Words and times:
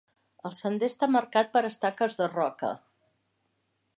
El 0.49 0.53
sender 0.59 0.87
està 0.91 1.09
marcat 1.15 1.51
per 1.57 1.63
estaques 1.69 2.19
de 2.21 2.31
roca. 2.33 2.75